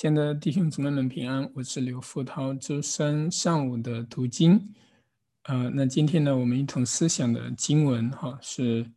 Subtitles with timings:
[0.00, 2.54] 亲爱的弟兄姊妹们平安，我是刘富涛。
[2.54, 4.72] 周三上午的读经，
[5.42, 8.90] 呃，那今天呢，我们一同思想的经文哈是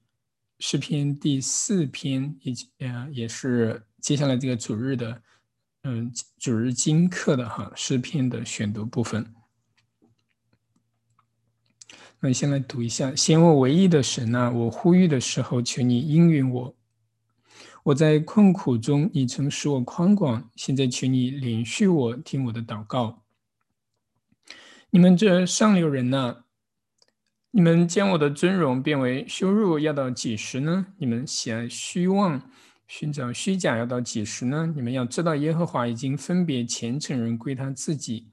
[0.60, 5.22] 诗篇第四篇，以及呃也是接下来这个主日的
[5.84, 9.30] 嗯主日经课的哈诗篇的选读部分。
[12.22, 16.74] 那先来读一下：先我唯一的神啊，我呼吁的时候，求你应允我。
[17.84, 20.50] 我在困苦中，你曾使我宽广。
[20.56, 23.24] 现在，请你连续我，听我的祷告。
[24.92, 26.46] 你们这上流人呐，
[27.52, 30.86] 你们将我的尊荣变为羞辱，要到几时呢？
[30.98, 32.50] 你们喜爱虚妄，
[32.88, 34.72] 寻找虚假，要到几时呢？
[34.74, 38.30] 你们要知道，耶和华已经分别虔诚人归他自己。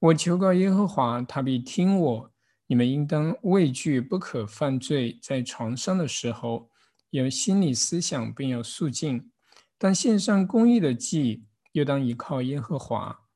[0.00, 2.30] 我求告耶和华，他必听我。
[2.66, 5.18] 你们应当畏惧，不可犯罪。
[5.22, 6.68] 在床上的时候。
[7.12, 9.30] 有心理思想，并有肃静。
[9.76, 13.26] 当献上公义的祭，又当依靠耶和华。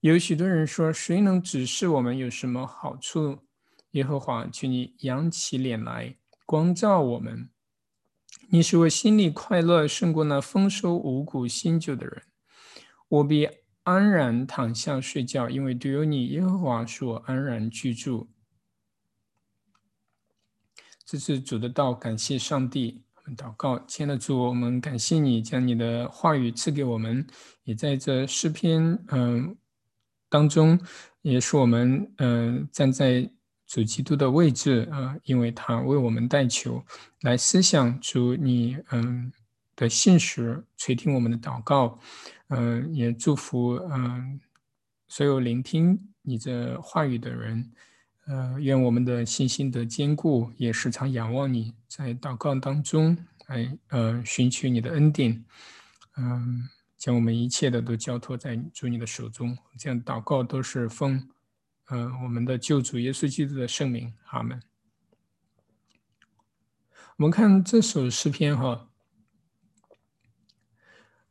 [0.00, 3.44] 有许多人说：“谁能指示我们有什么好处？”
[3.92, 7.48] 耶和华，请你扬起脸来，光照我们。
[8.48, 12.24] 你使我心里快乐，胜过那丰收五谷新酒的人。
[13.06, 13.48] 我必
[13.84, 18.28] 安然躺下睡觉，因为只有你，耶和华，使我安然居住。
[21.04, 23.04] 这是主的道，感谢上帝。
[23.36, 27.26] 祷告，亲爱的主，我们感谢你将你的话语赐给我们，
[27.64, 29.56] 也在这诗篇嗯
[30.28, 30.78] 当中，
[31.22, 33.30] 也是我们嗯站在
[33.66, 36.84] 主基督的位置啊，因为他为我们代求，
[37.20, 39.32] 来思想主你嗯
[39.76, 41.98] 的信实，垂听我们的祷告，
[42.48, 44.40] 嗯，也祝福嗯
[45.08, 47.70] 所有聆听你这话语的人。
[48.26, 55.44] 呃，愿我们的信心得坚固，也时常仰望你，在祷告当中来呃寻求你的恩典，
[56.16, 59.58] 嗯，将我们一切的都交托在主你的手中。
[59.76, 61.28] 这样祷告都是奉
[61.88, 64.62] 呃我们的救主耶稣基督的圣名，阿门。
[67.16, 68.88] 我们看这首诗篇哈，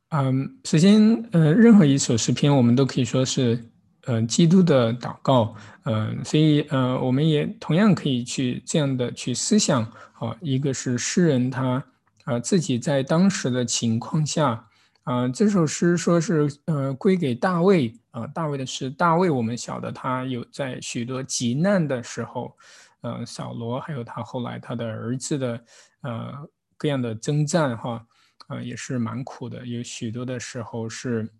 [0.09, 3.65] 嗯，首先呃，任何一首诗篇，我们都可以说是。
[4.05, 11.83] 呃，基督的祷告，呃，所以呃，我们也同样可以去这样的去思想，啊，一个是诗人他
[12.23, 14.67] 啊自己在当时的情况下，
[15.03, 22.57] 啊，这首诗说是呃归给大卫啊，大卫的诗，大卫我们晓得他有在许多极难的时候，
[23.01, 25.63] 呃，扫罗还有他后来他的儿子的
[26.01, 26.33] 呃
[26.75, 28.03] 各样的征战哈，
[28.47, 31.31] 啊也是蛮苦的，有许多的时候是。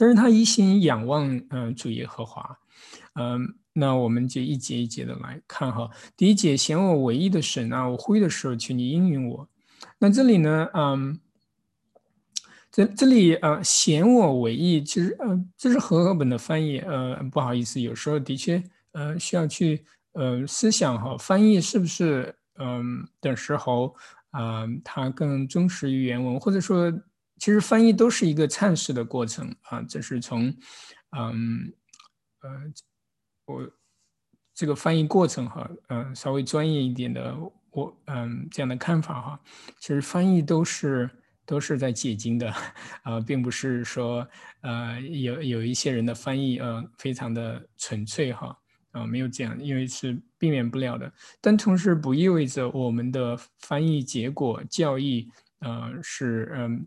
[0.00, 2.58] 但是他一心仰望，嗯，主耶和华，
[3.16, 5.90] 嗯，那我们就一节一节的来看哈。
[6.16, 9.46] 第一节，显我唯一的神啊，我呼的时候，请你应允我。
[9.98, 11.20] 那这里呢，嗯，
[12.72, 18.62] 这这里呃，显我唯一，其实呃，这是和合本的翻译，呃，不好意思，有时候的确
[18.92, 23.94] 呃需要去呃思想哈，翻译是不是嗯的时候，
[24.30, 26.90] 嗯，它更忠实于原文，或者说。
[27.40, 30.54] 其实翻译都是一个阐释的过程啊，这是从，
[31.16, 31.72] 嗯，
[32.42, 32.50] 呃，
[33.46, 33.68] 我
[34.54, 37.34] 这个翻译过程哈，嗯，稍微专业一点的
[37.70, 39.40] 我，嗯，这样的看法哈，
[39.80, 41.08] 其实翻译都是
[41.46, 42.52] 都是在解经的，
[43.04, 44.28] 啊，并不是说，
[44.60, 48.54] 呃，有有一些人的翻译，呃，非常的纯粹哈，
[48.90, 55.26] 啊，没有这样，因为是避免不了的，但同时不意味着我们的翻译结果教义，
[55.60, 56.86] 呃，是嗯。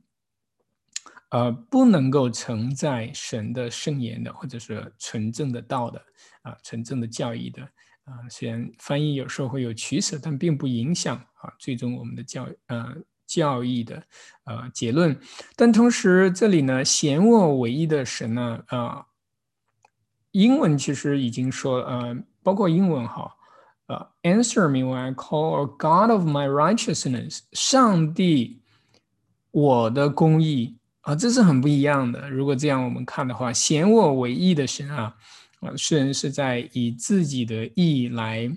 [1.34, 6.00] 呃不能够承载神的圣言的，或者是纯正的道的，
[6.44, 7.64] 啊，纯正的教义的，
[8.06, 12.96] 啊，虽然翻译有时候会有取舍，但并不影响啊，最终我们的教呃
[13.26, 14.04] 教义的
[14.44, 15.20] 呃结论。
[15.56, 19.04] 但同时这里呢，显我唯一的神呢，啊，
[20.34, 23.32] 英文其实已经说，呃，包括英文哈，
[23.88, 28.62] 呃，Answer me when I call a God of my righteousness，上帝，
[29.50, 30.78] 我的公义。
[31.04, 32.30] 啊，这是很不一样的。
[32.30, 35.16] 如果这样我们看的话，显我为义的神啊，
[35.62, 38.52] 啊，世人是在以自己的义来，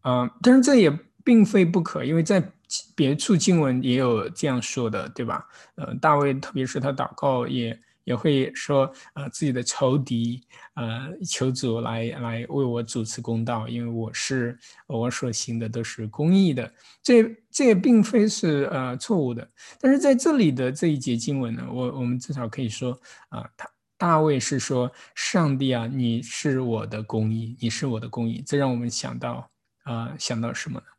[0.00, 0.90] 啊，但是这也
[1.22, 2.52] 并非不可，因为在
[2.94, 5.46] 别处经文也有这样说的，对吧？
[5.74, 7.78] 呃，大卫特别是他祷告也。
[8.04, 10.42] 也会说，呃，自己的仇敌，
[10.74, 16.72] 呃，求主来来为我主持公道，因为我是我所行的都是公义的，
[17.02, 19.48] 这这也并非是呃错误的。
[19.80, 29.48] 但是在这里的这一节经文呢，我我们至少可以说，啊，他大卫是说，上帝啊，你是我的公义，你是我的公义，这让我们想到，
[29.84, 30.91] 啊，想到什么呢？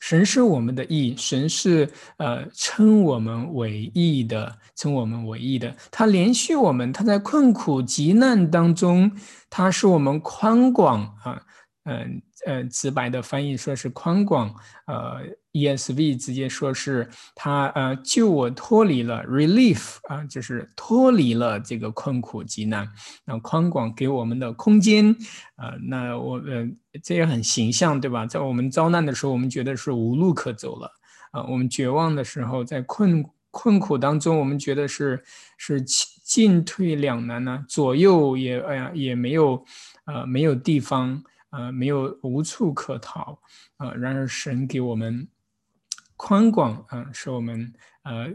[0.00, 5.76] 神是我们的义，神是呃称我们为义的，称我们为义的。
[5.90, 9.12] 他连续我们，他在困苦极难当中，
[9.48, 11.42] 他是我们宽广啊，
[11.84, 12.22] 嗯。
[12.46, 14.48] 呃，直白的翻译说是宽广，
[14.86, 15.20] 呃
[15.52, 22.88] ，ESV 直接说是他呃救我脱离了 relief 啊，就是脱离了这个困苦极难。
[23.26, 25.14] 那宽广给我们的空间，
[25.58, 26.66] 呃，那我呃
[27.02, 28.24] 这也很形象，对吧？
[28.24, 30.90] 在我们遭难的时候，我们觉得是无路可走了
[31.32, 35.22] 啊，我们绝望的时候，在困困苦当中，我们觉得是
[35.58, 39.62] 是进退两难呢，左右也哎呀也没有
[40.06, 41.22] 呃没有地方。
[41.50, 43.38] 呃，没有无处可逃，
[43.76, 45.26] 啊，然而神给我们
[46.16, 48.28] 宽广，啊，使我们呃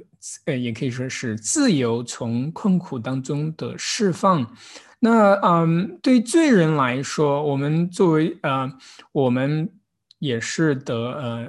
[0.46, 4.54] 呃，也可以说是自由，从困苦当中的释放。
[5.00, 8.70] 那嗯，对罪人来说，我们作为呃，
[9.14, 9.70] 我们
[10.20, 11.48] 也是得呃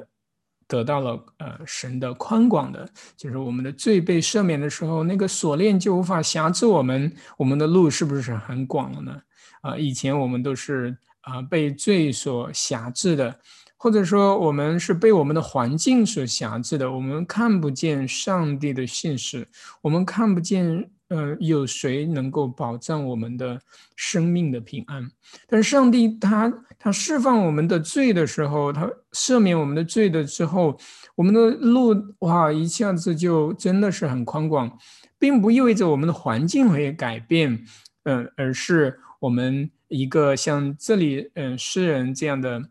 [0.69, 9.21] 得到了呃神的宽广的，就是我们的罪被赦免的时候，那个锁链就无法辖制我们，我们的路是不是很广了呢？
[9.63, 10.97] 啊，以前我们都是。
[11.27, 13.37] 啊，被罪所辖制的，
[13.77, 19.47] 或者说我们是被我们的环境所辖制的，我们看不见上帝的信使，
[19.83, 23.61] 我们看不见，呃，有谁能够保障我们的
[23.97, 25.11] 生命的平安？
[25.49, 30.79] 但是上帝他他释放我们的罪的时候，他赦免我们的罪的之后，
[31.17, 34.79] 我们的路哇一下子就真的是很宽广，
[35.19, 37.65] 并不意味着我们的环境会改变，
[38.05, 39.69] 嗯，而是我们。
[39.89, 42.63] 一个像这里，嗯，诗人这样的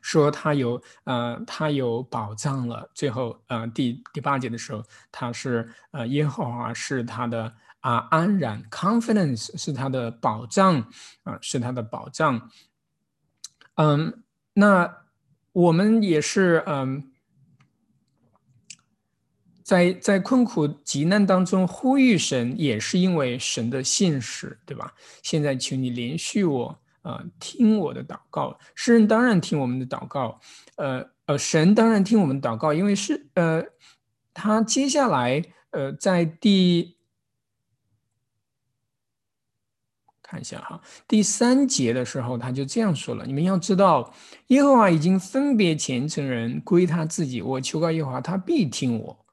[0.00, 2.90] 说，他有，呃，他有保障了。
[2.94, 10.80] 最后，呃，第第八节的时候，他是，呃，耶和华是他的啊安然，confidence 是他的保障，
[11.22, 12.50] 啊，是他的保障。
[13.76, 14.98] 嗯，那
[15.52, 17.10] 我们也是，嗯。
[19.64, 24.92] 在在困苦极难当中呼吁神，也是因为神的信使，对吧？
[25.22, 28.56] 现在求你连续我，呃，听我的祷告。
[28.74, 30.38] 诗人当然听我们的祷告，
[30.76, 33.64] 呃呃，神当然听我们祷告，因为是呃，
[34.34, 36.98] 他接下来呃，在第
[40.20, 44.12] 看一下哈，第三节的时候，他就这样说了：你们要知道，
[44.48, 49.23] 耶和华已经分别虔诚人归他自己，我求告耶和华，他必听我。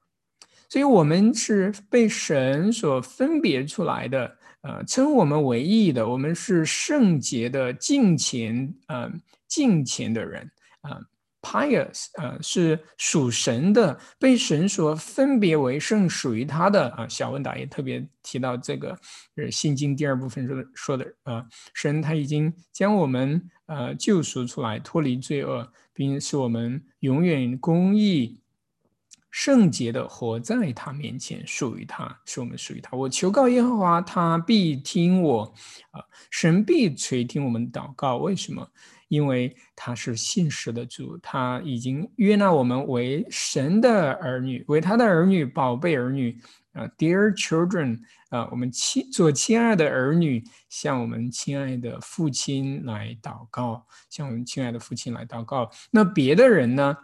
[0.71, 9.11] 所以，我们是被神所分别出来的，呃，称我们为义的，我们是圣洁的敬虔，呃，
[9.49, 10.97] 敬虔的人，啊
[11.41, 18.97] ，pious，呃，是属神的，被神所分别为圣，属于他的，啊，小问答也特别提到这个，
[19.35, 28.40] 是《信经》第二部分说的说的，呃，神他已经将我们，呃，救赎出来，脱离罪恶，并使我们永远公义。
[29.31, 32.95] 圣洁的活在他面前，属于他，是我们属于他。
[32.95, 35.43] 我求告耶和华，他必听我。
[35.91, 38.17] 啊，神必垂听我们祷告。
[38.17, 38.67] 为什么？
[39.07, 46.37] 因为他是信实的主，他已经约纳我们为神的儿女，为他的儿女，宝贝儿女。
[46.73, 47.99] 啊，Dear children，
[48.29, 55.69] 啊，我们亲做亲爱的儿女，向我们亲爱的父亲来祷告，向我们亲爱的父亲来祷告。
[55.89, 56.97] 那别的人呢？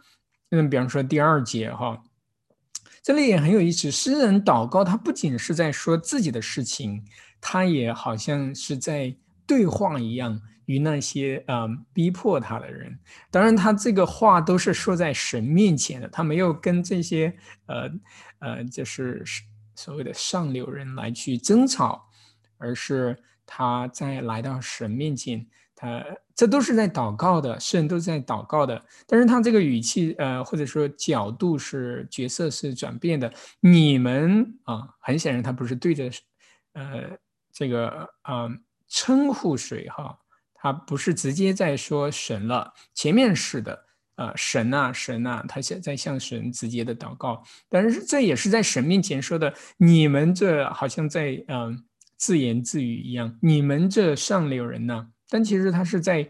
[0.52, 2.02] 嗯，比方说第二节哈。
[3.08, 7.02] 这里也很有意思，诗人祷告，他不仅是在说自己的事情，
[7.40, 13.00] 他也好像是在对话一样，与那些呃逼迫他的人。
[13.32, 17.34] 当然，他这个话都是说在神面前的，他没有跟这些
[17.68, 17.90] 呃
[18.40, 19.24] 呃，就是
[19.74, 22.10] 所谓的上流人来去争吵，
[22.58, 25.48] 而是他在来到神面前。
[25.80, 26.04] 他
[26.36, 33.32] 这都是在祷告的，圣人都是在祷告的，但是他这个语气，呃，或者说角度是角色是转变的。
[33.60, 36.10] 你们啊，很显然他不是对着，
[36.74, 37.16] 呃，
[37.54, 38.50] 这个啊
[38.88, 40.18] 称呼谁哈，
[40.56, 42.74] 他不是直接在说神了。
[42.96, 49.54] 前面是的，呃，神啊，神啊，他现在向神直接的祷告，但是这也是在神面前说的。
[49.78, 51.84] 你们这好像在嗯
[52.18, 55.10] 自言自语一样，你们这上流人呢？
[55.30, 56.30] 但其实他是在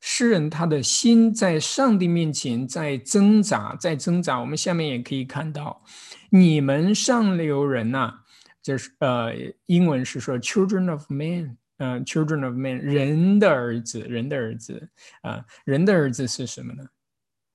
[0.00, 4.40] 诗人他的心在上帝面前在挣扎，在挣扎。
[4.40, 5.82] 我们下面也可以看到，
[6.30, 8.20] 你们上流人呐，
[8.62, 9.32] 就是呃，
[9.66, 14.88] 英文是说 children of men，嗯，children of men，人的儿子，人的儿子
[15.22, 16.84] 啊，人的儿子是什么呢？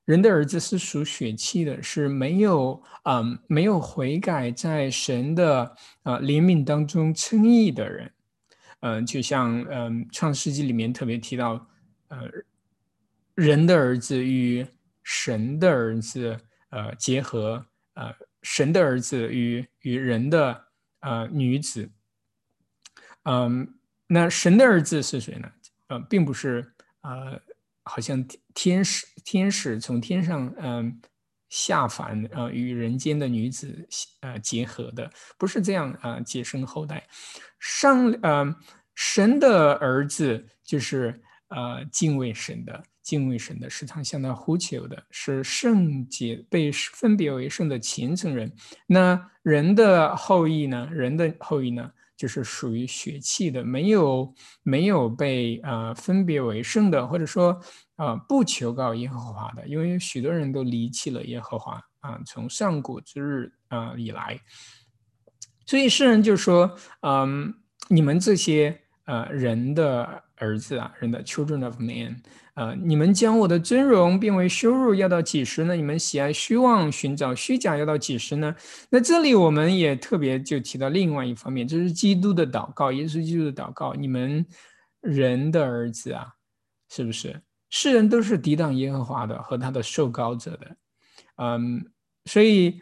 [0.05, 8.11] 人的儿子是属血气的，是没有嗯没有悔改，在神的啊怜悯当中称义的人。
[8.85, 11.67] 嗯，就像嗯，《创世纪》里面特别提到，
[12.09, 12.29] 呃，
[13.33, 14.63] 人的儿子与
[15.01, 16.37] 神的儿子
[16.69, 17.65] 呃结合
[17.95, 18.13] 呃
[18.43, 20.67] 神的儿子与与人的
[20.99, 21.89] 呃女子，
[23.23, 23.73] 嗯，
[24.05, 25.51] 那神的儿子是谁呢？
[25.87, 27.41] 呃，并不是呃，
[27.81, 28.23] 好像
[28.53, 31.01] 天使天使从天上嗯
[31.55, 33.87] 下凡呃与人间的女子
[34.19, 37.01] 呃结合的，不是这样啊，结生后代。
[37.59, 38.53] 上呃
[38.93, 42.83] 神的儿子就是呃敬畏神的。
[43.01, 48.51] 敬畏神的，时常向他呼求的，是圣洁被分别为圣的虔诚人。
[48.87, 50.89] 那人的后裔呢？
[50.91, 57.59] 人的后裔呢，就是属于血气的，没有没有被呃分别为圣的，或者说
[57.95, 59.67] 啊不求告耶和华的。
[59.67, 64.39] 因为许多人都离弃了耶和华啊，从上古之日啊以来，
[65.65, 67.53] 所以诗人就说：嗯，
[67.89, 72.21] 你们这些呃人的儿子啊，人的 children of man。
[72.55, 72.73] 啊！
[72.81, 75.75] 你们将我的尊荣变为羞辱，要到几时呢？
[75.75, 78.55] 你们喜爱虚妄，寻找虚假，要到几时呢？
[78.89, 83.93] 那这里我们也特别就提到另外一方面，这是基督的祷告，耶稣基督的祷告。
[83.93, 84.45] 你们
[85.01, 86.27] 人的儿子啊，
[86.89, 87.41] 是不是？
[87.69, 90.77] 世人都是抵挡耶和华的和他的受膏者的。
[91.35, 91.85] 嗯，
[92.23, 92.79] 所以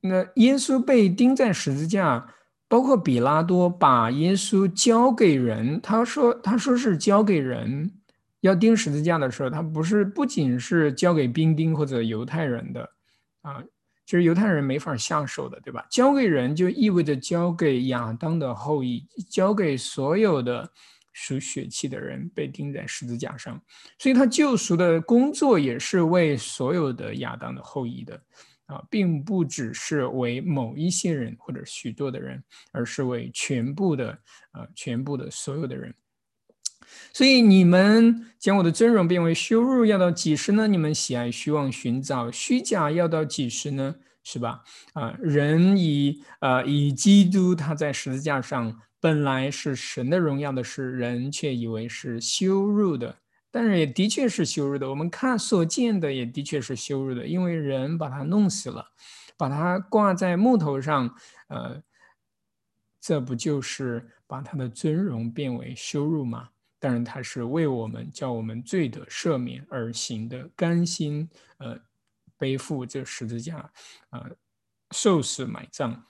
[0.00, 2.26] 那耶稣被钉在十字架，
[2.68, 7.92] 包括比拉多把耶稣交给人，他说他说是交给人。
[8.40, 12.88] 要钉十字架的时候，他不是不仅是交给兵丁或者犹太人的，
[13.42, 13.62] 啊，
[14.06, 15.84] 其实犹太人没法下手的，对吧？
[15.90, 20.70] 交给人就意味着交给亚当的后裔，交给所有的
[21.12, 23.60] 属血气的人被钉在十字架上，
[23.98, 28.22] 所以他救赎的工作也是为所有的亚当的后裔的，
[28.66, 32.40] 啊，并不只是为某一些人或者许多的人，
[32.70, 34.10] 而是为全部的，
[34.52, 35.92] 啊，全部的所有的人。
[37.12, 40.66] 所以你们将我的尊荣变为羞辱，要到几时呢？
[40.66, 43.96] 你们喜爱虚妄，寻找虚假，要到几时呢？
[44.22, 44.62] 是吧？
[44.92, 53.16] 啊，人以呃以基督他在十字架上本来是神的荣耀的事，人却以为是羞辱的，
[53.50, 54.90] 但是也的确是羞辱的。
[54.90, 58.84] 我们看所见的也的确是羞辱的，因为人把他弄死了，
[59.38, 61.14] 把他挂在木头上，
[61.48, 61.82] 呃，
[63.00, 66.50] 这不就是把他的尊荣变为羞辱吗？
[66.80, 71.76] 当然，他是为我们叫我们罪得赦免而行的，甘心呃
[72.36, 73.68] 背负这十字架，
[74.10, 74.30] 呃
[74.92, 76.04] 受死埋葬，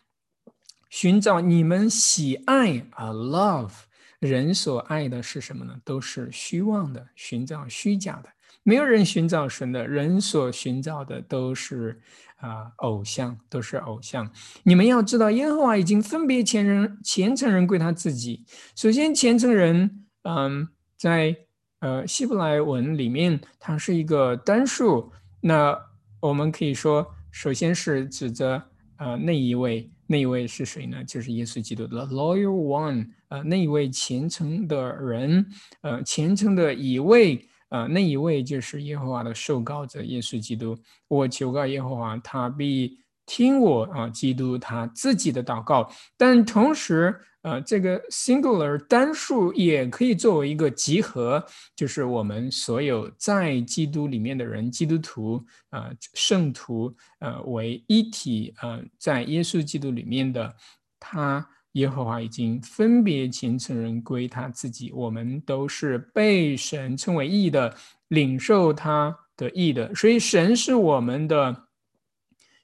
[0.90, 3.72] 寻找你们喜爱啊 love
[4.18, 5.74] 人所爱的是什么呢？
[5.84, 8.28] 都是虚妄的，寻找虚假的，
[8.62, 11.98] 没有人寻找神的，人所寻找的都是
[12.36, 14.30] 啊偶像，都是偶像。
[14.64, 18.44] 你们要知道，耶和华已经分别前人虔诚人归他自己。
[18.76, 20.04] 首先，虔诚人。
[20.28, 20.68] 嗯，
[20.98, 21.34] 在
[21.80, 25.10] 呃希伯来文里面，它是一个单数。
[25.40, 25.74] 那
[26.20, 28.62] 我们可以说，首先是指着
[28.98, 31.02] 呃那一位，那一位是谁呢？
[31.02, 35.46] 就是耶稣基督的 loyal one，呃那一位虔诚的人，
[35.80, 40.76] 呃虔诚的一位，呃那一位就是耶和华的受膏者耶稣基督。
[41.08, 47.18] 我求告耶和华，他必听我啊，基督他自己的祷告，但同时。
[47.42, 51.42] 呃，这个 singular 单数也可以作为一个集合，
[51.76, 60.52] 就是我们所有在基督里面的人，基督徒啊，圣徒呃为一体呃，在耶稣基督里面的
[60.98, 67.72] 他，耶和华已经分别前成人归他自己，我们都是被神称为义的，
[68.08, 71.68] 领受他的义的，所以神是我们的，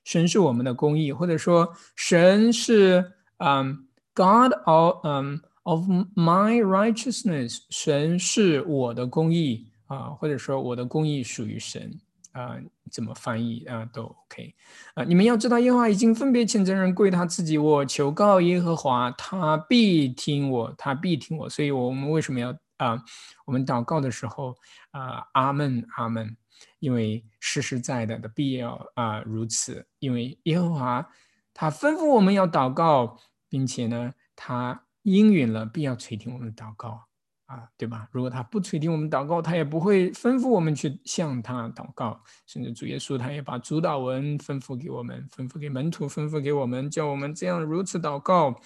[0.02, 3.86] 神是我们的公义，或者说神是嗯。
[4.14, 11.98] God of 嗯 of my righteousness，神是我的公义啊，或者说我的公义属于神
[12.32, 12.56] 啊，
[12.90, 14.54] 怎么翻译啊都 OK
[14.94, 15.04] 啊。
[15.04, 17.56] 你们要知道，耶和华已经分别虔诚人归他自己。
[17.56, 21.48] 我求告耶和华，他必听我，他必听我。
[21.48, 23.02] 所以，我们为什么要啊？
[23.46, 24.54] 我们祷告的时候
[24.90, 26.36] 啊，阿门阿门，
[26.78, 29.86] 因为实实在在的必要啊如此。
[29.98, 31.08] 因为耶和华
[31.54, 33.18] 他吩咐我们要祷告。
[33.54, 37.00] 并且呢，他应允了，必要垂听我们祷告
[37.46, 38.08] 啊，对吧？
[38.10, 42.20] 如果他不垂听我们祷告，他也不会吩咐我们去向他祷告。
[42.48, 48.60] 甚至主耶稣他也把主导文吩咐给我们，吩咐给门徒，吩咐给我们，叫我们这样如此祷告。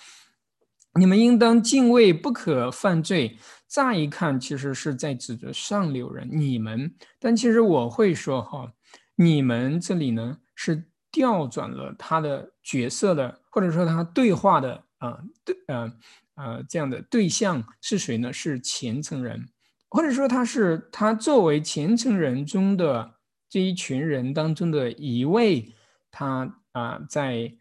[0.94, 3.36] 你们应当敬畏，不可犯罪。
[3.68, 6.94] 乍一看，其实是在指着上流人，你们。
[7.18, 8.72] 但其实我会说哈，
[9.16, 10.87] 你们这里呢是。
[11.10, 15.92] 调转了他的角色的，或者说他对话的啊，对，呃，
[16.34, 18.32] 呃，这样的对象是谁呢？
[18.32, 19.48] 是虔诚人，
[19.88, 23.14] 或者说他是他作为虔诚人中的
[23.48, 25.72] 这一群人当中的一位，
[26.10, 27.52] 他啊，在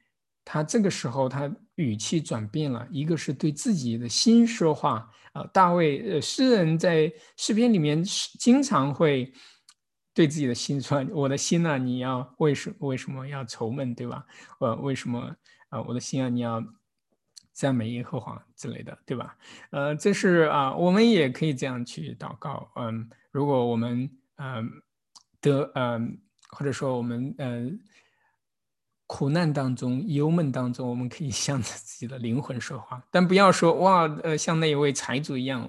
[0.44, 5.44] 他这个时候，他语气转变了，一个是对自己的心说话啊。
[5.54, 8.04] 大卫，呃，诗人在诗篇里面
[8.39, 9.32] 经常会
[10.18, 14.26] 对自己的心酸：“我的心啊，你要为什为什么要愁闷，对吧？
[14.60, 15.36] 呃，为什么
[15.70, 15.80] 啊？
[15.84, 16.64] 我的心啊，你要。”
[17.58, 19.36] 赞美耶和华之类的，对吧？
[19.72, 22.70] 呃，这是啊，我们也可以这样去祷告。
[22.76, 24.70] 嗯，如果我们嗯
[25.42, 26.20] 得嗯，
[26.52, 27.80] 或者说我们嗯
[29.08, 35.68] 苦难当中、忧闷当中，我们可以向着自己的灵魂说话，但不要说哇，呃，像那一位财主一样，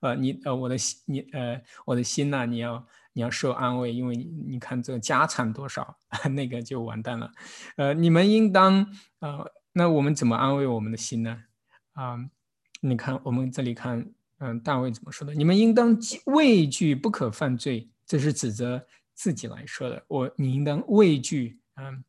[0.00, 2.86] 呃，你呃，我的心，你呃，我的心呐，你要
[3.20, 5.94] 你要受安慰，因为你看这个家产多少，
[6.34, 7.30] 那个就完蛋了。
[7.76, 8.86] 呃，你们应当
[9.18, 9.46] 呃。
[9.72, 11.44] 那我们怎么安慰我们的心呢？
[11.92, 12.16] 啊，
[12.80, 15.34] 你看，我们这里看，嗯，大卫怎么说的？
[15.34, 17.88] 你们应当畏惧，不可犯罪。
[18.06, 18.84] 这是指着
[19.14, 20.02] 自己来说的。
[20.08, 22.02] 我，你应当畏惧，嗯，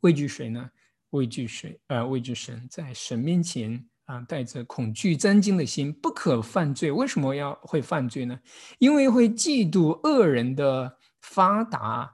[0.00, 0.70] 畏惧谁呢？
[1.10, 1.78] 畏惧谁？
[1.88, 6.92] 呃，畏惧神，在神面前啊，带着恐惧、战惊的心，不可犯罪。
[6.92, 8.38] 为什么要会犯罪呢？
[8.78, 12.10] 因为会嫉妒恶人的发达啊。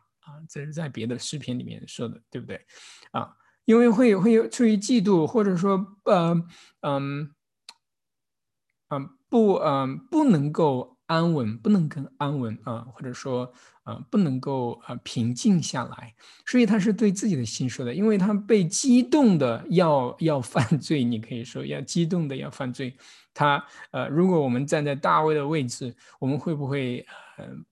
[0.49, 2.65] 这是在别的视频里面说的，对不对？
[3.11, 3.35] 啊。
[3.65, 6.35] 因为会会有出于嫉妒，或者说，呃，
[6.81, 7.35] 嗯，
[8.89, 16.15] 嗯，不，嗯，不能够安稳，不能更安稳啊，或者说，呃，不能够呃平静下来，
[16.47, 22.97] 所以他是对自己的心说的，因为他被激动的要要犯罪，你可以说要激动的要犯罪，
[23.35, 27.05] 他，呃，如果我们站在大卫的位置，我们会不会，
[27.39, 27.65] 嗯，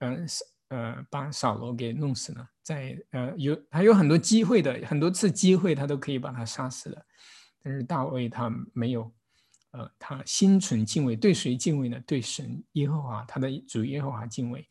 [0.00, 0.26] 嗯。
[0.72, 7.04] 呃，把扫罗给弄死了，在呃有他有很多机会的，很多次机会他都可以把他杀死的，
[7.62, 9.12] 但是大卫他没有，
[9.72, 12.00] 呃，他心存敬畏，对谁敬畏呢？
[12.06, 14.66] 对神耶和华，他的主耶和华敬畏，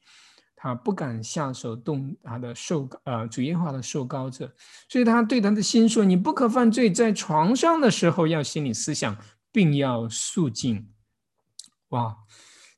[0.56, 4.52] 他不敢下手动他的受呃主耶和华的受膏者，
[4.88, 9.18] 所以他对他的心说：你不可犯罪，在床上的时候要心理思想，
[9.52, 10.90] 并要肃静。
[11.90, 12.16] 哇！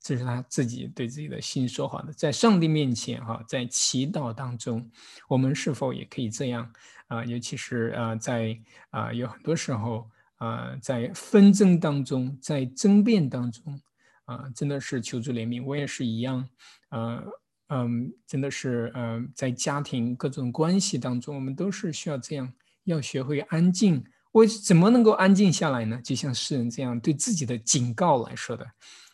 [0.02, 4.92] 这是他自己对自己的心说话的，在上帝面前哈，在祈祷当中，
[5.30, 6.70] 我们是否也可以这样
[7.08, 7.24] 啊？
[7.24, 8.60] 尤其是啊，在
[8.90, 10.12] 啊有很多时候
[10.44, 13.80] 啊，在纷争当中，在争辩当中
[14.26, 15.64] 啊，真的是求助怜悯。
[15.64, 16.46] 我也是一样，
[16.90, 17.24] 呃
[17.70, 22.52] 嗯，真的是呃，在家庭各种关系当中，我们都是需要这样，
[22.84, 24.04] 要学会安静。
[24.34, 26.02] 我怎么能够安静下来呢？
[26.04, 28.68] 就像诗人这样对自己的警告来说的。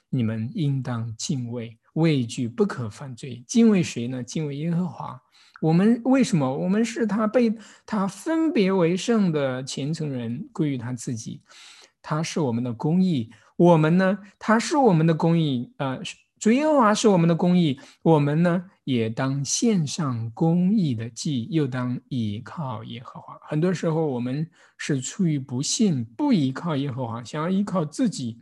[0.10, 3.44] 你们应当敬畏、畏惧，不可犯罪。
[3.46, 4.24] 敬畏谁呢？
[4.24, 5.22] 敬畏耶和华。
[5.62, 6.58] 我们为什么？
[6.58, 7.54] 我们是他被
[7.86, 11.41] 他分别为圣的虔诚人，归于他自己。
[12.02, 13.30] 他是我们的公义。
[13.58, 14.17] 我们呢？
[14.39, 15.72] 他是我们的公义。
[15.78, 16.00] 呃，
[16.39, 17.78] 主耶和华是我们的公义。
[18.02, 23.38] 我们呢，也当献上公义的祭，又当依靠耶和华。
[23.41, 28.39] 很多时候，我们是出于不信，不依靠耶和华，想要依靠自己。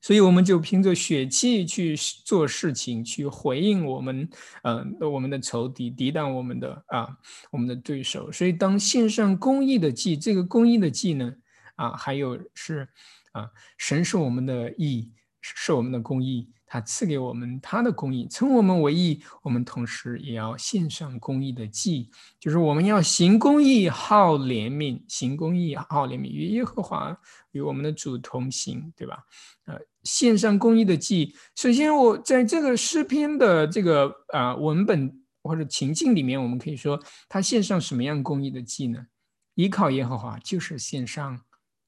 [0.00, 4.28] 所以我们就凭着血气去做事情，去回应我们，
[4.62, 7.08] 呃，我们的仇敌，抵挡我们的啊，
[7.50, 8.32] 我们的对手。
[8.32, 11.34] 所以当献上公义的祭，这个公义的祭呢，
[11.76, 12.88] 啊，还有是
[13.32, 16.50] 啊，神是我们的义，是我们的公义。
[16.72, 19.20] 他赐给我们他的公义，称我们为义。
[19.42, 22.08] 我们同时也要献上公义的祭，
[22.38, 27.18] 就是我们要行公义，好怜悯，行公义，好怜悯，与耶和华
[27.50, 29.24] 与我们的主同行，对吧？
[29.64, 31.34] 呃，献上公益的祭。
[31.56, 39.06] 首先，我在这个诗篇的这个啊文本或者情境里面，我们可以说他献上什么样公益的祭呢？
[39.54, 41.40] 依靠耶和华就是献上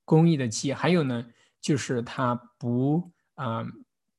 [0.05, 0.73] 公益的祭。
[0.73, 1.27] 还有呢，
[1.61, 3.67] 就是他不啊。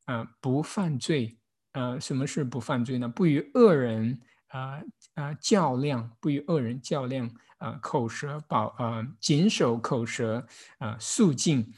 [0.06, 1.38] 啊，不犯罪，
[1.72, 3.08] 呃，什么是不犯罪呢？
[3.08, 4.82] 不与恶人啊
[5.14, 10.46] 啊较量，不与恶人较量啊，口舌保啊，谨守口舌
[10.80, 11.72] 啊，肃静。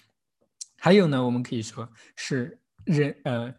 [0.86, 3.52] 还有呢，我们可以说是忍呃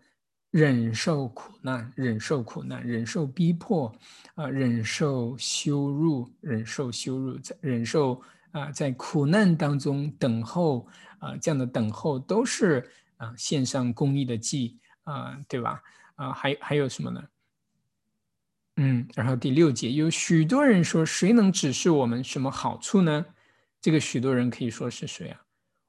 [0.53, 3.93] 忍受苦难，忍受苦难，忍受逼迫
[4.37, 10.87] 啊，忍受羞辱，忍受羞辱，在忍受啊，在苦难当中等候
[11.19, 12.89] 啊，这样的等候都是。
[13.17, 15.83] 啊，线上公益的祭啊，对吧？
[16.15, 17.25] 啊，还还有什么呢？
[18.77, 23.27] 嗯，然后第六节有许多人说，谁能指示我们什么好处呢？
[23.81, 25.41] 这个许多人可以说是谁啊？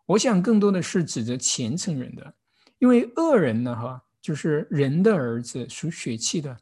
[0.08, 2.34] 我想更多的是指着虔诚人的，
[2.80, 6.58] 因为恶人呢，哈，就是人的儿子属血气的，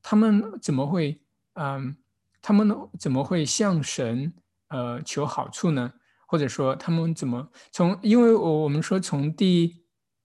[0.00, 1.20] 他们怎么会，
[1.54, 1.96] 嗯，
[2.40, 4.32] 他们怎么会向神
[4.68, 5.92] 呃求好处呢？
[6.26, 7.98] 或者说他们怎么从？
[8.00, 9.82] 因为我我们说从第。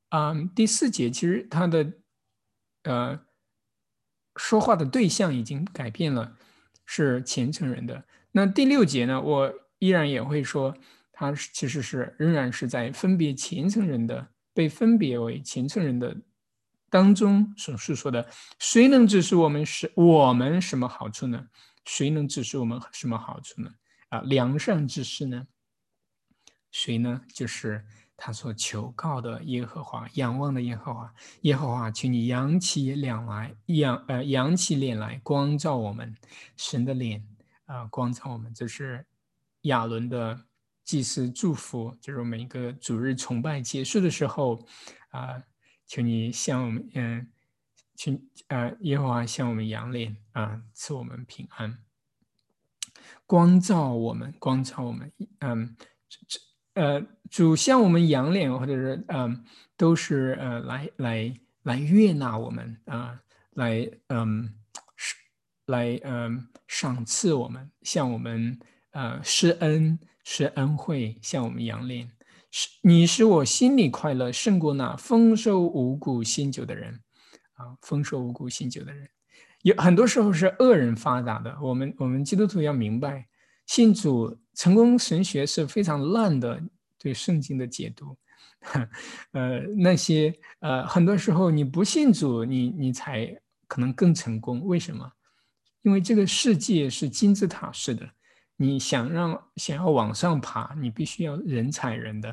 [0.09, 1.91] 嗯，第四节其实他的
[2.83, 3.19] 呃
[4.37, 6.37] 说话的对象已经改变了，
[6.85, 8.05] 是虔诚人的。
[8.31, 10.77] 那第六节呢，我依然也会说，
[11.19, 16.15] 他其实是仍然是在分别虔诚人的，被分别为虔诚人的
[16.91, 18.29] 当中所述说的。
[18.59, 21.47] 谁能指示我们是我们什么好处呢？
[21.85, 23.71] 谁能指示我们什么好处呢？
[24.09, 25.47] 啊，良善之事呢？
[26.71, 27.21] 谁呢？
[27.33, 27.83] 就是
[28.15, 31.11] 他所求告的耶和华，仰望的耶和华。
[31.41, 36.15] 耶和华，请你扬起脸来，仰呃扬起脸来，光照我们。
[36.55, 37.25] 神的脸
[37.65, 38.53] 啊，光照我们。
[38.53, 39.03] 这是
[39.61, 40.45] 亚伦的
[40.87, 44.65] 祭司祝福，就是我们一个主日崇拜结束的时候
[45.09, 45.43] 啊，
[45.85, 47.27] 求你向我们嗯，
[47.93, 51.77] 请呃耶和华向我们扬脸啊，赐我们平安。
[53.25, 55.75] 光照我们，光照我们，嗯，
[56.07, 56.39] 这
[56.75, 59.43] 呃，主向我们仰脸，或者是嗯，
[59.75, 63.21] 都是呃，来来来悦纳我们啊，
[63.55, 64.55] 来嗯，
[65.65, 68.57] 来嗯，赏赐我们，向我们
[68.91, 72.11] 呃施恩是恩惠，向我们扬脸，
[72.51, 76.99] 是你使我心里快乐，胜过那丰收五谷新酒的人
[77.53, 79.07] 啊，丰收五谷新酒的人。
[79.61, 81.57] 有很多时候是恶人发达的。
[81.61, 83.25] 我们我们基督徒要明白，
[83.67, 86.61] 信主成功神学是非常烂的
[86.99, 88.17] 对圣经的解读。
[89.31, 93.33] 呃，那些呃，很多时候你不信主，你你才
[93.65, 94.61] 可能更成功。
[94.65, 95.09] 为什么？
[95.83, 98.09] 因为这个世界是金字塔式的，
[98.57, 102.29] 你想让想要往上爬，你必须要人踩人的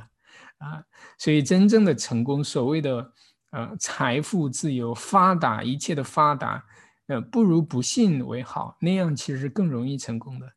[0.58, 0.82] 啊。
[1.16, 3.12] 所以真正的成功，所谓的
[3.52, 6.64] 呃财富自由、发达，一切的发达。
[7.06, 10.50] 呃，不如不信为好，那样其实更容易成功的。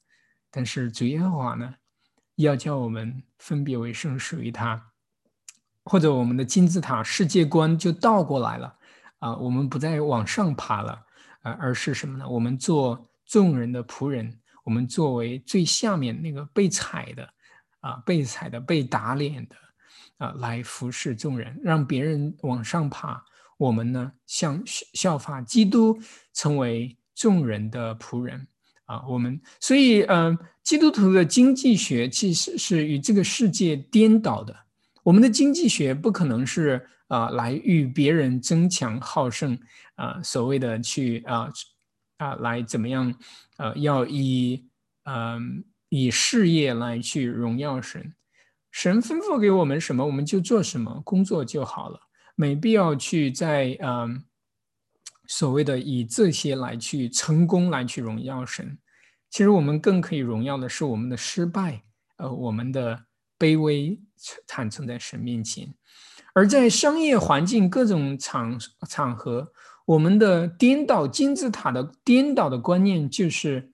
[0.50, 1.76] 但是主耶和华呢，
[2.36, 4.92] 要叫我们分别为圣，属于他，
[5.84, 8.74] 或者我们的金字塔世界观就倒过来了
[9.20, 11.06] 啊，我们不再往上爬了
[11.42, 12.30] 啊，而是什么呢？
[12.30, 17.30] 我们做众人的仆人，我们作为最下面那个被踩的
[17.80, 19.56] 啊，被踩的、被打脸的
[20.18, 23.24] 啊，来服侍众人，让别人往上爬。
[23.58, 25.98] 我们呢，像效法基督，
[26.34, 28.46] 成为众人的仆人
[28.84, 29.02] 啊。
[29.08, 34.54] 我们所以，嗯，基督徒的经济学其实是与这个世界颠倒的。
[35.02, 39.58] 我们的经济学不可能是啊，来与别人争强好胜
[39.96, 41.50] 啊，所谓的去啊
[42.18, 43.16] 啊，来怎么样？
[43.58, 44.68] 呃，要以
[45.04, 48.14] 嗯以事业来去荣耀神。
[48.72, 52.00] 神吩咐给我们什么，我们就做什么工作就好了。
[52.36, 54.24] 没必要去在嗯
[55.28, 58.78] 所谓的以这些来去成功来去荣耀神，
[59.30, 61.84] 其实我们更可以荣耀的是我们的失败，
[62.18, 63.06] 呃，我们的
[63.40, 64.00] 卑微
[64.46, 65.74] 坦诚在神面前，
[66.34, 69.52] 而在商业环境各种场场合，
[69.88, 73.72] 我们的颠倒金字塔的颠倒的观念就是，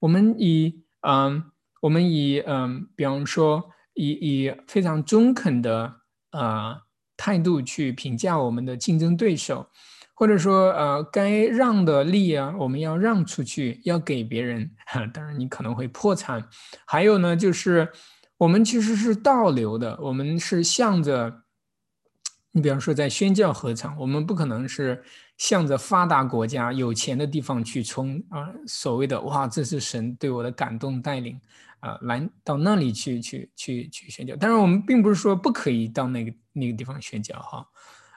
[0.00, 1.44] 我们以嗯
[1.82, 5.96] 我们以嗯比方说以以非常中肯的
[6.30, 6.82] 啊。
[7.18, 9.66] 态度去评价我们的竞争对手，
[10.12, 14.70] 或者说，呃，该让的利啊，我们要让出去，要给别人。
[15.14, 16.46] 当然，你可能会破产。
[16.86, 17.90] 还有呢，就是
[18.36, 21.44] 我们其实是倒流的，我们是向着，
[22.52, 25.02] 你比方说在宣教合唱，我们不可能是
[25.36, 28.52] 向着发达国家、有钱的地方去冲啊。
[28.66, 31.40] 所谓的哇，这是神对我的感动带领。
[31.80, 37.64] 啊，来到那里去去去去宣教，当然我们并不是说不可以到那个那个地方宣教哈，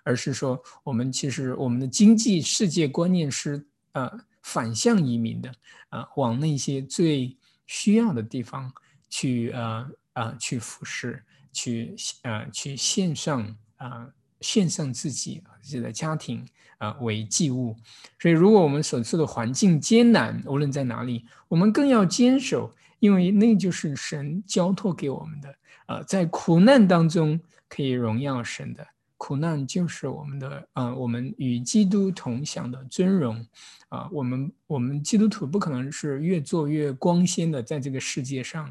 [0.03, 4.09] 而是说我们其实我们的经济世界观念是呃
[4.41, 5.53] 反向移民的
[5.89, 8.71] 啊，往那些最需要的地方
[9.09, 14.07] 去呃啊去服侍，去呃去献上啊
[14.41, 16.45] 献上自己自己的家庭
[16.77, 17.75] 啊为祭物，
[18.19, 22.73] 所以如果我们所处的环境艰难，无论在哪里，我们更要坚守。
[22.99, 33.47] 因为那就是神交托给我们的，呃，在苦难当中可以荣耀神的苦难，就是我们的，呃，我们与基督同享的尊荣，
[33.87, 38.69] 啊，我们我们基督徒不可能是越做越光鲜的，在这个世界上，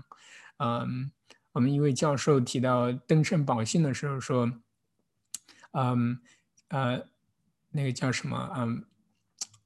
[0.58, 1.10] 嗯，
[1.52, 4.52] 我们一位教授提到登圣宝训的时候说，
[5.78, 6.20] 嗯，
[6.68, 7.08] 呃，
[7.70, 8.84] 那个叫什么，嗯，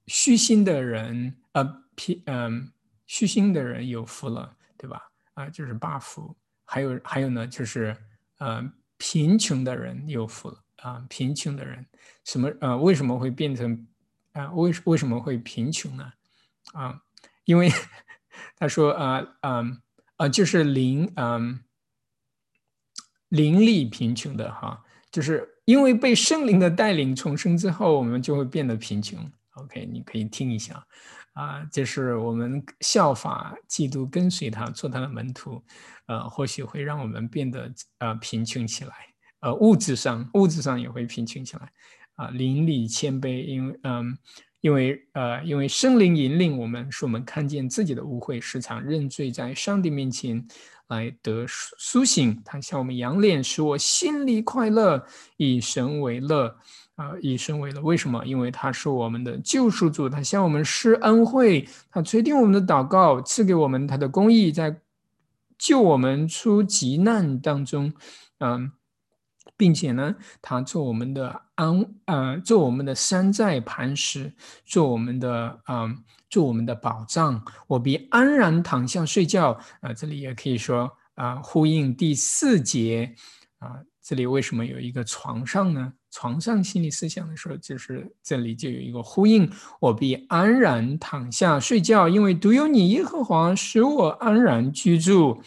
[0.07, 2.73] 虚心的人，呃，偏，嗯。
[3.05, 5.11] 虚心的人有福了，对吧？
[5.35, 6.35] 啊，就是八福。
[6.65, 7.95] 还有还有呢，就是
[8.39, 11.05] 呃，贫穷的人有福了啊。
[11.11, 11.85] 贫穷的人
[12.25, 13.87] 什么呃，为什么会变成
[14.33, 14.51] 啊？
[14.53, 16.11] 为为什么会贫穷呢？
[16.73, 17.03] 啊，
[17.45, 17.71] 因为
[18.57, 19.63] 他说啊啊
[20.17, 21.61] 啊，就是灵嗯
[23.29, 29.19] 灵力贫穷的哈，就是因为被圣灵的带领重生之后，我们就会变得贫穷。
[29.55, 30.85] OK，你可以听一下，
[31.35, 35.63] 啊，就是我们效法基督，跟随他，做他的门徒，
[36.07, 38.93] 呃，或许会让我们变得呃贫穷起来，
[39.41, 41.71] 呃，物质上物质上也会贫穷起来，
[42.15, 44.17] 啊，邻里谦卑，因为嗯，
[44.63, 50.43] 因为呃，因为圣灵引领我们，使我们看见自己的污秽，时常认罪，在上帝面前
[50.89, 55.05] 来得苏醒，他向我们扬脸，使我心里快乐，
[55.37, 56.57] 以神为乐。
[56.95, 58.23] 啊，以身为乐，为什么？
[58.27, 64.79] 因为他是我们的救赎主，他向我们施恩惠，他垂听我们的祷告，赐给我们他的公义，在
[65.57, 67.91] 救我们出急难当中，
[68.41, 68.71] 嗯，
[69.57, 74.33] 并且呢，他做我们的安，呃，做我们的山寨磐石，
[74.65, 75.97] 做我们的，嗯，
[76.31, 77.43] 做我们的保障。
[77.67, 79.59] 我必安然躺下睡觉。
[79.81, 83.15] 啊，这里也可以说，啊，呼应第四节，
[83.59, 85.93] 啊，这里为什么有一个床上呢？
[86.15, 89.51] 床上心理思想的时候，就是这里就有一个呼应：
[89.81, 95.43] 我必安然躺下睡觉，因为独有你耶和华使我安然居住。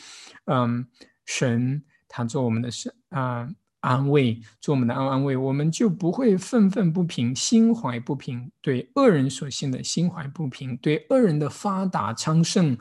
[0.45, 0.87] 嗯，
[1.25, 3.47] 神他做我们的神啊
[3.85, 12.77] 安慰，做我们的安安慰，我们就不会愤愤不平，心怀不平，对恶人所信的心怀不平，对恶人的发达昌盛，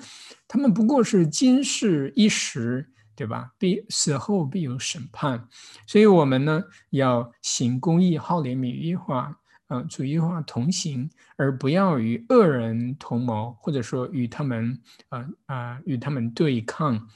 [0.49, 2.91] 他们不过是今世一时。
[3.17, 3.53] 对吧？
[3.59, 5.47] 必死后必有审判，
[5.87, 9.39] 所以我们呢要行公义、好怜悯、与化，
[9.69, 14.77] 呃，主义化同行，而不要与恶人同谋，或者说与他们，
[15.11, 17.09] 呃啊，与他们对抗，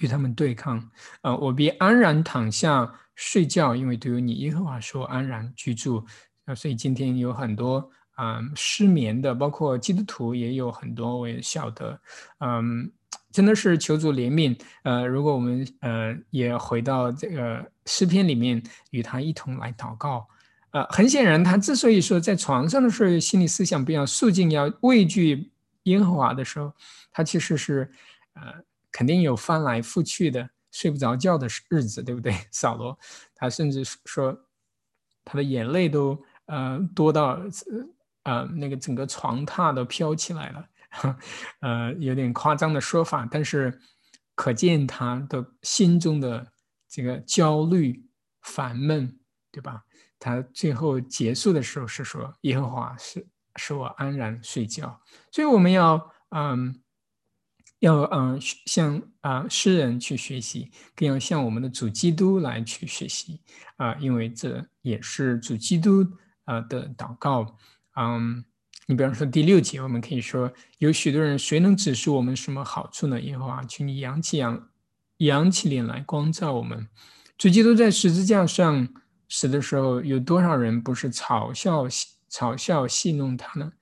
[0.00, 0.90] 与他们对抗。
[1.22, 6.04] 呃，我必安然躺下睡觉，因为都有你耶和华说安然居住。
[6.44, 12.00] 啊，所以今天有很多啊失眠的，包括基督徒也有很多，我也晓得，
[12.38, 12.92] 嗯。
[13.30, 14.56] 真的是求主怜悯。
[14.84, 20.28] 呃，如果我们呃也回到这个诗篇里面，与他一同来祷告，
[20.70, 25.50] 呃，很显然，他之所以说在床上的时候心理思想比较肃静，要畏惧
[25.84, 26.72] 耶和华的时候，
[27.10, 27.90] 他其实是
[28.34, 28.42] 呃
[28.94, 32.32] 肯定有翻来覆去的睡不着觉的日子，对不对？
[32.52, 32.96] 扫罗
[33.34, 34.32] 他甚至说
[35.24, 37.40] 他的眼泪都呃多到
[38.22, 40.68] 呃那个整个床榻都飘起来了。
[41.58, 43.80] 呃，有点夸张的说法，但是
[44.36, 46.46] 可见他的心中的
[46.88, 48.00] 这个焦虑、
[48.42, 49.18] 烦闷，
[49.50, 49.82] 对吧？
[50.20, 53.26] 他最后结束的时候是说：“耶和华是
[53.56, 55.00] 使我安然睡觉。”
[55.32, 56.80] 所以我们要，嗯，
[57.84, 63.40] 要嗯向啊诗人去学习，更要向我们的主基督来去学习
[63.76, 66.04] 啊，因为这也是主基督
[66.44, 67.56] 啊的祷告，
[67.96, 68.44] 嗯。
[68.86, 73.18] 你比方说第六节，我们可以说有许多人，谁能指示我们什么好处呢？
[73.18, 74.68] 耶和华，请你扬起扬，
[75.16, 76.86] 扬起脸来光照我们。
[77.38, 78.86] 主基督在十字架上
[79.30, 81.86] 死的时候，有多少人不是嘲笑、
[82.30, 83.72] 嘲笑、戏弄他呢？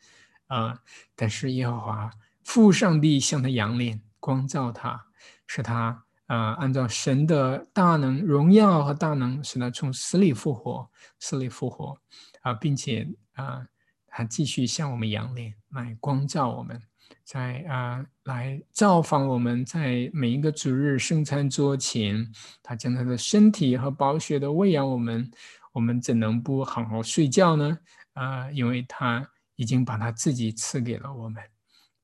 [0.47, 0.79] 啊！
[1.17, 2.09] 但是耶和华
[2.45, 5.07] 父上帝向他扬脸光照他，
[5.47, 11.99] 使他啊，按照神的大能、荣耀和大能，使他从死里复活，死里复活
[12.43, 13.67] 啊，并且啊。
[14.15, 16.79] 他继续向我们扬脸，来光照我们，
[17.25, 22.31] 在啊，来造访我们，在每一个主日圣餐桌前，
[22.63, 25.31] 他将他的身体和宝血的喂养我们，
[25.73, 27.79] 我们怎能不好好睡觉呢？
[28.13, 29.27] 啊，因为他
[29.57, 31.43] 已经把他自己赐给了我们，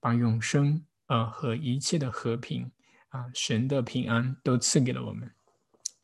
[0.01, 2.71] 把永生啊和一切的和平
[3.09, 5.31] 啊，神的平安都赐给了我们，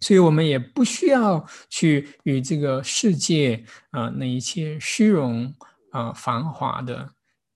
[0.00, 5.54] 所以我们也不需要去与这个世界啊那一切虚荣。
[5.94, 7.09] 啊，繁华的、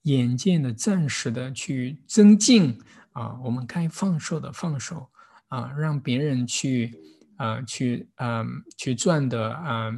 [0.03, 2.79] 眼见的、暂时的去增进
[3.11, 5.11] 啊，我们该放手的放手
[5.48, 6.94] 啊，让别人去
[7.37, 9.90] 啊，去嗯，去赚的啊，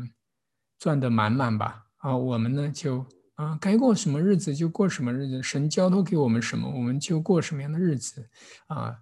[0.78, 3.04] 赚的满满吧啊，我们呢就
[3.40, 8.28] 啊，该过什么日子就过什么日子，神交托给我们什么，我们就过什么样的日子
[8.66, 8.98] 啊，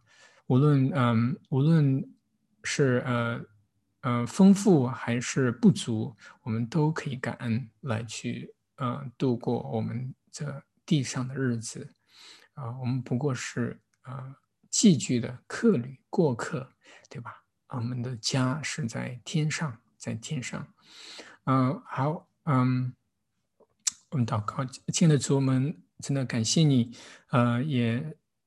[0.46, 2.08] 无论嗯，无论
[2.62, 3.40] 是呃
[4.02, 8.54] 呃丰富还是不足，我们都可以感恩来去。
[8.76, 11.92] 呃，度过我们这地上的日子，
[12.54, 14.36] 啊，我们不过是啊
[14.70, 16.70] 寄居的客旅、过客，
[17.10, 17.42] 对吧？
[17.70, 20.64] 我们的家是在天上，在天上。
[21.46, 22.94] 嗯，好，嗯，
[24.10, 26.90] 我们祷告，亲爱的主，我们真的感谢你，
[27.30, 27.98] 呃，也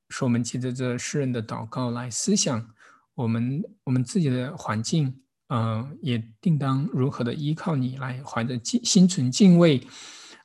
[0.10, 2.68] 是我们记着这诗人的祷告来思想
[3.14, 9.86] 我们我们自己的环境，嗯，也定当如何的依靠你来怀着敬心存敬畏。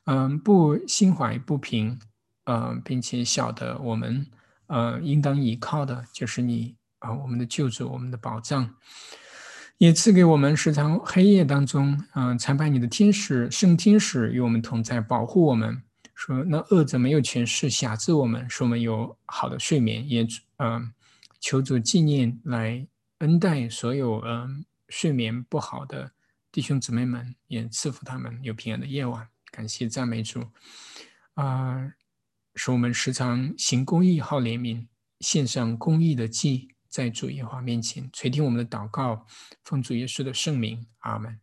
[0.05, 1.99] 嗯，不心怀不平，
[2.45, 4.25] 嗯，并且晓得我们，
[4.67, 8.73] 呃，应当依靠的就是你啊，我们的救主，我们的保障。
[9.77, 15.83] 也赐给我们时常黑夜当中，嗯，参拜你的天使、圣天使与我们同在，保护我们。
[16.15, 20.09] 说那恶者没有权势辖制我们，使我们有好的睡眠。
[20.09, 20.91] 也，嗯，
[21.39, 22.87] 求主纪念来
[23.19, 26.11] 恩待所有嗯睡眠不好的
[26.51, 29.27] 弟兄姊妹们，也赐福他们有平安的夜晚。
[29.51, 30.43] 感谢赞美主，
[31.35, 31.93] 啊，
[32.55, 34.87] 使我们时常行公义、好怜悯，
[35.19, 36.69] 献上公义的祭。
[36.89, 39.25] 在主耶和华面前垂听我们的祷告，
[39.63, 41.39] 奉主耶稣的圣名，阿门。